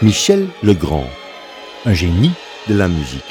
Michel 0.00 0.46
Legrand, 0.60 1.08
een 1.84 1.96
genie 1.96 2.30
de 2.66 2.74
la 2.74 2.86
muziek. 2.86 3.24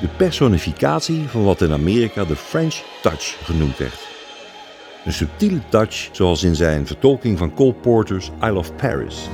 De 0.00 0.08
personificatie 0.16 1.28
van 1.28 1.44
wat 1.44 1.60
in 1.60 1.72
Amerika 1.72 2.24
de 2.24 2.36
French 2.36 2.82
touch 3.02 3.36
genoemd 3.44 3.78
werd. 3.78 4.08
Een 5.04 5.12
subtiele 5.12 5.60
touch 5.68 6.08
zoals 6.12 6.42
in 6.42 6.56
zijn 6.56 6.86
vertolking 6.86 7.38
van 7.38 7.54
Cole 7.54 7.74
Porter's 7.74 8.30
I 8.44 8.50
Love 8.50 8.72
Paris. 8.72 9.28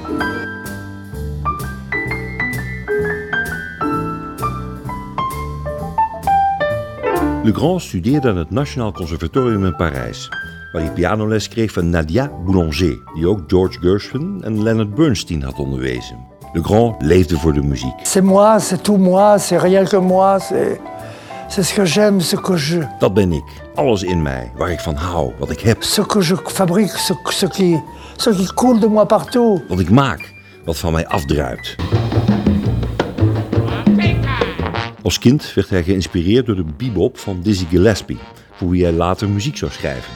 Legrand 7.42 7.82
studeerde 7.82 8.28
aan 8.28 8.36
het 8.36 8.50
Nationaal 8.50 8.92
Conservatorium 8.92 9.64
in 9.64 9.76
Parijs, 9.76 10.28
waar 10.72 10.82
hij 10.82 10.92
pianoles 10.92 11.48
kreeg 11.48 11.72
van 11.72 11.90
Nadia 11.90 12.30
Boulanger, 12.44 12.98
die 13.14 13.28
ook 13.28 13.40
George 13.46 13.80
Gershwin 13.80 14.40
en 14.42 14.62
Leonard 14.62 14.94
Bernstein 14.94 15.42
had 15.42 15.58
onderwezen. 15.58 16.33
Legrand 16.54 17.02
leefde 17.02 17.38
voor 17.38 17.52
de 17.52 17.62
muziek. 17.62 17.94
C'est 18.02 18.24
moi, 18.24 18.60
c'est 18.60 18.82
tout 18.82 18.98
moi, 18.98 19.38
c'est 19.38 19.58
rien 19.58 19.84
que 19.84 19.96
moi, 19.96 20.38
c'est 20.38 20.80
c'est 21.48 21.62
ce 21.62 21.74
que 21.74 21.84
j'aime, 21.84 22.20
ce 22.20 22.36
que 22.36 22.56
je 22.56 22.80
Dat 22.98 23.14
ben 23.14 23.32
ik, 23.32 23.44
alles 23.74 24.02
in 24.02 24.22
mij, 24.22 24.52
waar 24.56 24.70
ik 24.70 24.80
van 24.80 24.94
hou, 24.94 25.32
wat 25.38 25.50
ik 25.50 25.60
heb, 25.60 25.82
ce 25.82 26.06
que 26.06 26.22
je 26.22 26.36
fabrique, 26.44 26.98
ce, 26.98 27.14
ce 27.24 27.46
qui 27.46 27.82
ce 28.16 28.30
qui 28.30 28.46
coule 28.54 28.80
de 28.80 28.88
moi 28.88 29.06
partout. 29.06 29.62
wat 29.68 29.78
ik 29.78 29.90
maak, 29.90 30.32
wat 30.64 30.78
van 30.78 30.92
mij 30.92 31.06
afdruipt. 31.06 31.76
Als 35.02 35.18
kind 35.18 35.54
werd 35.54 35.70
hij 35.70 35.82
geïnspireerd 35.82 36.46
door 36.46 36.56
de 36.56 36.64
bebop 36.76 37.18
van 37.18 37.40
Dizzy 37.42 37.66
Gillespie, 37.70 38.18
voor 38.52 38.68
wie 38.68 38.82
hij 38.82 38.92
later 38.92 39.28
muziek 39.28 39.56
zou 39.56 39.70
schrijven. 39.70 40.12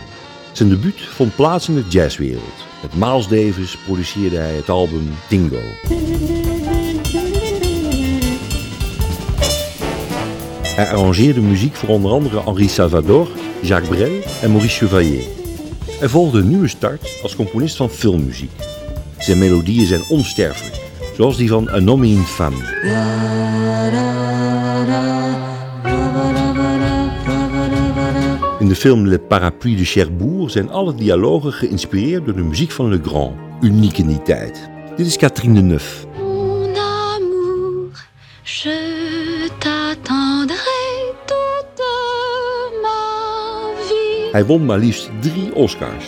Zijn 0.52 0.68
debuut 0.68 1.00
vond 1.00 1.34
plaats 1.34 1.68
in 1.68 1.74
de 1.74 1.84
jazzwereld. 1.88 2.67
Met 2.82 2.94
Miles 2.94 3.28
Davis 3.28 3.76
produceerde 3.84 4.36
hij 4.36 4.54
het 4.54 4.68
album 4.68 5.08
Dingo. 5.28 5.60
Hij 10.62 10.90
arrangeerde 10.90 11.40
muziek 11.40 11.74
voor 11.74 11.88
onder 11.88 12.10
andere 12.10 12.42
Henri 12.42 12.68
Salvador, 12.68 13.28
Jacques 13.62 13.96
Brel 13.96 14.22
en 14.42 14.50
Maurice 14.50 14.76
Chevalier. 14.76 15.22
Hij 15.98 16.08
volgde 16.08 16.38
een 16.38 16.48
nieuwe 16.48 16.68
start 16.68 17.18
als 17.22 17.36
componist 17.36 17.76
van 17.76 17.90
filmmuziek. 17.90 18.50
Zijn 19.18 19.38
melodieën 19.38 19.86
zijn 19.86 20.02
onsterfelijk, 20.08 20.80
zoals 21.16 21.36
die 21.36 21.48
van 21.48 21.68
et 21.68 21.82
une 21.82 22.24
femme. 22.24 22.76
In 28.68 28.74
de 28.74 28.80
film 28.80 29.06
Le 29.06 29.18
Parapluie 29.18 29.76
de 29.76 29.84
Cherbourg 29.84 30.50
zijn 30.50 30.70
alle 30.70 30.94
dialogen 30.94 31.52
geïnspireerd 31.52 32.24
door 32.24 32.34
de 32.34 32.42
muziek 32.42 32.70
van 32.70 32.88
Legrand, 32.88 33.36
uniek 33.60 33.98
in 33.98 34.06
die 34.06 34.22
tijd. 34.22 34.68
Dit 34.96 35.06
is 35.06 35.16
Catherine 35.16 35.54
Deneuve. 35.54 36.06
Mon 36.18 36.76
amour, 36.76 38.08
je 38.42 39.48
t'attendrai 39.58 41.12
toute 41.24 41.82
ma 42.82 43.82
vie. 43.86 44.30
Hij 44.32 44.44
won 44.44 44.64
maar 44.64 44.78
liefst 44.78 45.10
drie 45.20 45.54
Oscars. 45.54 46.04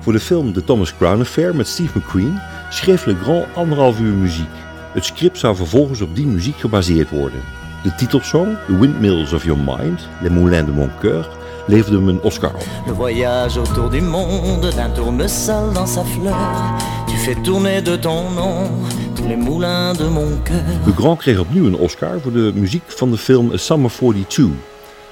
Voor 0.00 0.12
de 0.12 0.20
film 0.20 0.52
The 0.52 0.64
Thomas 0.64 0.96
Crown 0.96 1.20
Affair 1.20 1.56
met 1.56 1.68
Steve 1.68 1.98
McQueen 1.98 2.40
schreef 2.70 3.06
Legrand 3.06 3.46
anderhalf 3.54 4.00
uur 4.00 4.14
muziek. 4.14 4.54
Het 4.92 5.04
script 5.04 5.38
zou 5.38 5.56
vervolgens 5.56 6.00
op 6.00 6.16
die 6.16 6.26
muziek 6.26 6.56
gebaseerd 6.56 7.10
worden. 7.10 7.40
De 7.82 7.94
titelsong, 7.94 8.56
The 8.66 8.78
Windmills 8.78 9.32
of 9.32 9.44
Your 9.44 9.60
Mind, 9.60 10.08
Les 10.20 10.30
Moulins 10.30 10.66
de 10.66 10.72
Mon 10.72 10.90
Cœur, 11.00 11.40
leverde 11.66 11.96
hem 11.96 12.08
een 12.08 12.22
Oscar 12.22 12.54
op. 12.54 12.66
Le 12.86 12.94
voyage 12.94 13.58
autour 13.58 13.90
du 13.90 14.00
monde 14.00 14.70
d'un 14.74 14.90
tournesol 14.94 15.72
dans 15.72 15.92
sa 15.92 16.04
fleur. 16.04 16.36
Tu 17.06 17.16
fais 17.16 17.42
tourner 17.42 17.82
de 17.82 17.96
ton 17.96 18.30
nom 18.30 18.70
tous 19.14 19.28
les 19.28 19.36
moulins 19.36 19.94
de 19.94 20.04
mon 20.08 20.38
cœur. 20.44 20.64
Legrand 20.86 21.16
kreeg 21.16 21.38
opnieuw 21.38 21.66
een 21.66 21.76
Oscar 21.76 22.20
voor 22.20 22.32
de 22.32 22.52
muziek 22.54 22.82
van 22.86 23.10
de 23.10 23.18
film 23.18 23.52
A 23.52 23.56
Summer 23.56 23.90
42, 23.90 24.46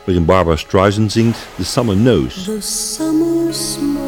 waarin 0.05 0.25
Barbara 0.25 0.57
Streisand 0.57 1.13
zingt 1.13 1.39
The 1.57 1.65
Summer 1.65 1.97
Knows. 1.97 2.45
The 2.45 2.61
summer 2.61 3.55
smiles, 3.55 4.05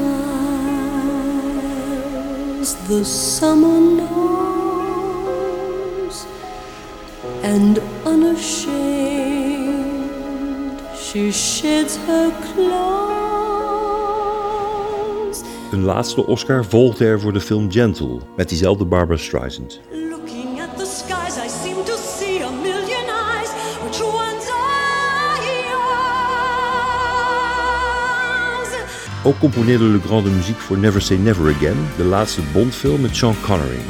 the 2.88 3.04
summer 3.04 3.80
knows, 3.96 4.06
and 7.42 7.80
unashamed 8.06 9.31
she 11.12 11.30
sheds 11.30 11.96
her 12.06 12.32
clothes. 12.54 12.72
Een 15.72 15.82
laatste 15.82 16.26
Oscar 16.26 16.64
volgde 16.64 17.04
er 17.04 17.20
voor 17.20 17.32
de 17.32 17.40
film 17.40 17.70
Gentle, 17.70 18.18
met 18.36 18.48
diezelfde 18.48 18.84
Barbara 18.84 19.18
Streisand. 19.18 19.80
Ook 29.24 29.38
componeerde 29.38 29.84
Legrand 29.84 30.24
de 30.24 30.30
muziek 30.30 30.58
voor 30.58 30.78
Never 30.78 31.02
Say 31.02 31.16
Never 31.16 31.54
Again, 31.54 31.76
de 31.96 32.04
laatste 32.04 32.40
Bondfilm 32.52 33.00
met 33.00 33.16
Sean 33.16 33.34
Connery. 33.40 33.80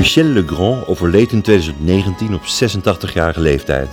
Michel 0.00 0.24
Legrand 0.24 0.86
overleed 0.86 1.32
in 1.32 1.42
2019 1.42 2.34
op 2.34 2.40
86-jarige 2.42 3.40
leeftijd 3.40 3.88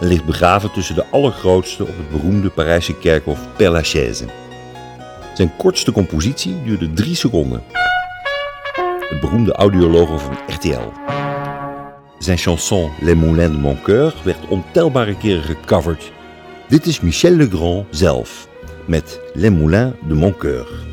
en 0.00 0.06
ligt 0.06 0.24
begraven 0.24 0.72
tussen 0.72 0.94
de 0.94 1.06
allergrootste 1.10 1.82
op 1.82 1.96
het 1.96 2.10
beroemde 2.10 2.50
Parijse 2.50 2.94
kerkhof 2.94 3.38
Père 3.56 3.70
Lachaise. 3.70 4.24
Zijn 5.34 5.56
kortste 5.56 5.92
compositie 5.92 6.62
duurde 6.64 6.92
drie 6.92 7.14
seconden. 7.14 7.62
Het 9.08 9.20
beroemde 9.20 9.52
audiologo 9.52 10.18
van 10.18 10.38
RTL. 10.46 10.92
Zijn 12.18 12.38
chanson 12.38 12.90
Les 13.00 13.14
Moulins 13.14 13.52
de 13.52 13.58
Mon 13.58 13.78
Cœur 13.78 14.22
werd 14.24 14.48
ontelbare 14.48 15.16
keren 15.16 15.42
gecoverd. 15.42 16.12
Dit 16.68 16.86
is 16.86 17.00
Michel 17.00 17.32
Legrand 17.32 17.86
zelf 17.90 18.48
met 18.86 19.20
Les 19.34 19.50
Moulins 19.50 19.92
de 20.08 20.14
Mon 20.14 20.34
Cœur. 20.34 20.87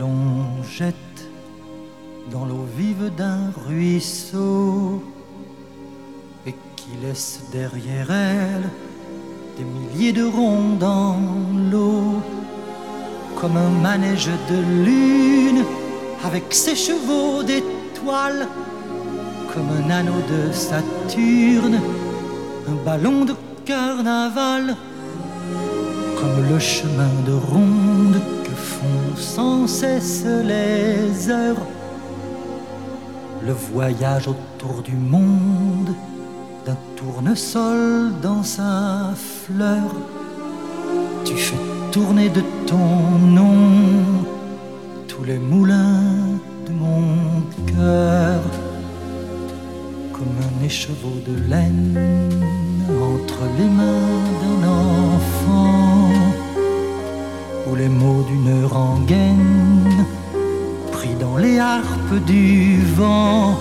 L'on 0.00 0.62
jette 0.62 0.94
dans 2.32 2.46
l'eau 2.46 2.64
vive 2.74 3.10
d'un 3.18 3.52
ruisseau 3.66 5.02
et 6.46 6.54
qui 6.76 6.90
laisse 7.02 7.42
derrière 7.52 8.10
elle 8.10 8.68
des 9.58 9.64
milliers 9.64 10.12
de 10.12 10.24
ronds 10.24 10.76
dans 10.78 11.18
l'eau, 11.70 12.22
comme 13.38 13.58
un 13.58 13.68
manège 13.68 14.30
de 14.48 14.84
lune 14.86 15.64
avec 16.24 16.44
ses 16.54 16.76
chevaux 16.76 17.42
d'étoiles, 17.42 18.48
comme 19.52 19.68
un 19.80 19.90
anneau 19.90 20.22
de 20.34 20.50
Saturne, 20.52 21.78
un 22.68 22.84
ballon 22.86 23.26
de 23.26 23.34
carnaval 23.66 24.76
comme 26.20 26.48
le 26.52 26.58
chemin 26.58 27.12
de 27.26 27.32
ronde 27.32 28.20
que 28.44 28.50
font 28.50 29.16
sans 29.16 29.66
cesse 29.66 30.24
les 30.24 31.30
heures. 31.30 31.66
Le 33.42 33.52
voyage 33.52 34.28
autour 34.28 34.82
du 34.82 34.94
monde 34.94 35.94
d'un 36.66 36.76
tournesol 36.96 38.12
dans 38.22 38.42
sa 38.42 39.14
fleur. 39.16 39.88
Tu 41.24 41.34
fais 41.36 41.56
tourner 41.90 42.28
de 42.28 42.42
ton 42.66 43.18
nom 43.40 43.56
tous 45.08 45.24
les 45.24 45.38
moulins 45.38 46.38
de 46.66 46.72
mon 46.72 47.02
cœur. 47.66 48.40
Comme 50.12 50.36
un 50.48 50.64
écheveau 50.64 51.16
de 51.26 51.48
laine 51.48 51.98
entre 53.12 53.40
les 53.58 53.70
mains 53.78 54.20
d'un 54.40 54.68
enfant 54.68 55.89
les 57.74 57.88
mots 57.88 58.24
d'une 58.28 58.64
rengaine 58.64 60.06
pris 60.92 61.14
dans 61.20 61.36
les 61.36 61.58
harpes 61.58 62.24
du 62.26 62.82
vent 62.96 63.58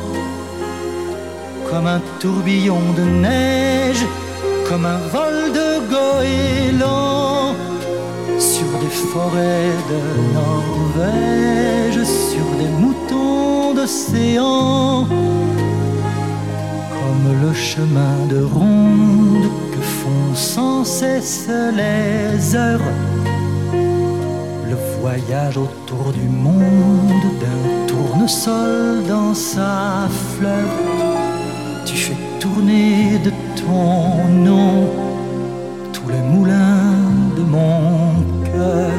comme 1.70 1.88
un 1.88 2.02
tourbillon 2.20 2.82
de 2.98 3.04
neige 3.04 4.06
comme 4.68 4.86
un 4.86 5.00
vol 5.16 5.52
de 5.60 5.70
goéland 5.94 7.56
sur 8.40 8.70
des 8.84 8.96
forêts 9.12 9.76
de 9.92 10.02
Norvège 10.34 12.04
sur 12.04 12.48
des 12.60 12.72
moutons 12.82 13.74
d'océan 13.74 15.08
comme 16.98 17.26
le 17.42 17.54
chemin 17.54 18.18
de 18.30 18.44
ronde 18.44 19.50
que 19.72 19.82
font 19.82 20.36
sans 20.36 20.84
cesse 20.84 21.50
les 21.76 22.56
heures. 22.56 22.92
Voyage 25.02 25.58
autour 25.58 26.12
du 26.12 26.28
monde 26.28 27.24
d'un 27.42 27.88
tournesol 27.88 29.04
dans 29.08 29.34
sa 29.34 30.08
fleur. 30.38 30.68
Tu 31.86 31.96
fais 31.96 32.18
tourner 32.40 33.18
de 33.20 33.32
ton 33.56 34.28
nom 34.28 34.88
tous 35.94 36.10
les 36.10 36.22
moulins 36.22 36.94
de 37.38 37.42
mon 37.42 38.24
cœur. 38.44 38.92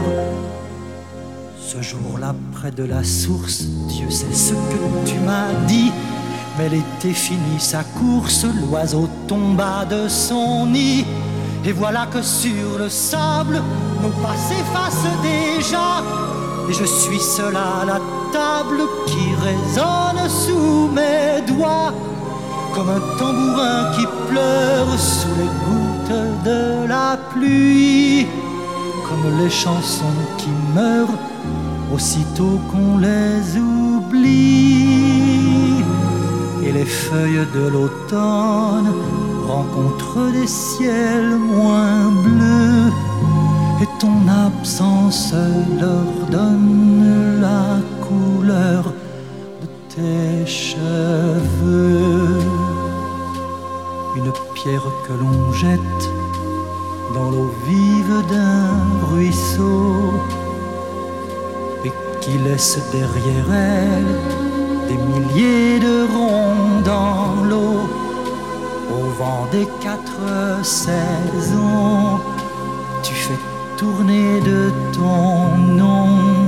Ce 1.59 1.81
jour-là, 1.83 2.35
près 2.53 2.71
de 2.71 2.85
la 2.85 3.05
source, 3.05 3.63
Dieu 3.89 4.11
sait 4.11 4.33
ce 4.33 4.53
que 4.53 5.09
tu 5.09 5.19
m'as 5.21 5.53
dit. 5.67 5.93
Mais 6.59 6.69
l'été 6.69 7.13
finit 7.13 7.61
sa 7.61 7.85
course, 7.85 8.45
l'oiseau 8.45 9.09
tomba 9.29 9.85
de 9.85 10.09
son 10.09 10.67
nid. 10.67 11.05
Et 11.65 11.73
voilà 11.73 12.07
que 12.07 12.23
sur 12.23 12.79
le 12.79 12.89
sable, 12.89 13.63
nos 14.03 14.09
pas 14.23 14.37
s'effacent 14.49 15.21
déjà. 15.23 16.03
Et 16.69 16.73
je 16.73 16.85
suis 16.85 17.21
seul 17.21 17.55
à 17.55 17.85
la 17.85 18.01
table 18.33 18.81
qui 19.07 19.35
résonne 19.45 20.29
sous 20.29 20.89
mes 20.95 21.43
doigts. 21.47 21.93
Comme 22.75 22.89
un 22.89 23.01
tambourin 23.19 23.91
qui 23.95 24.07
pleure 24.31 24.99
sous 24.99 25.35
les 25.39 25.51
gouttes 25.67 26.45
de 26.45 26.87
la 26.89 27.19
pluie. 27.31 28.27
Comme 29.07 29.39
les 29.43 29.51
chansons 29.51 30.19
qui 30.39 30.51
meurent 30.75 31.19
aussitôt 31.93 32.59
qu'on 32.71 32.99
les 32.99 33.59
oublie. 33.59 34.85
Et 36.63 36.73
les 36.73 36.87
feuilles 36.87 37.47
de 37.53 37.69
l'automne 37.69 38.95
rencontrent 39.47 40.33
des 40.33 40.47
ciels 40.47 41.37
moins 41.37 42.11
bleus. 42.11 42.93
Et 43.83 43.89
ton 43.99 44.19
absence 44.29 45.33
leur 45.81 46.11
donne 46.31 47.41
la 47.41 47.79
couleur 48.07 48.93
de 49.63 49.69
tes 49.95 50.47
cheveux. 50.47 52.41
Une 54.17 54.33
pierre 54.55 54.89
que 55.07 55.13
l'on 55.13 55.53
jette 55.53 56.05
dans 57.15 57.31
l'eau 57.31 57.51
vive 57.67 58.23
d'un 58.29 59.07
ruisseau 59.11 60.13
et 61.85 61.93
qui 62.21 62.37
laisse 62.39 62.79
derrière 62.93 63.53
elle 63.53 64.15
des 64.89 64.97
milliers 64.97 65.79
de 65.81 66.07
ronds 66.13 66.81
dans 66.85 67.45
l'eau 67.49 67.81
au 67.85 68.00
vent 69.21 69.47
des 69.53 69.69
quatre 69.83 70.65
saisons. 70.65 72.19
Tu 73.03 73.15
fais 73.15 73.41
tourner 73.77 74.41
de 74.41 74.61
ton 74.95 75.57
nom 75.81 76.40